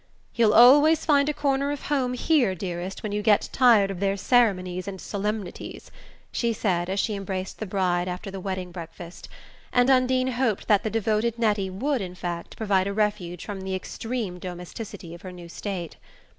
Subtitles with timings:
[0.33, 4.17] "You'll always find a corner of home here, dearest, when you get tired of their
[4.17, 5.91] ceremonies and solemnities,"
[6.31, 9.29] she said as she embraced the bride after the wedding breakfast;
[9.71, 13.75] and Undine hoped that the devoted Nettie would in fact provide a refuge from the
[13.75, 15.97] extreme domesticity of her new state.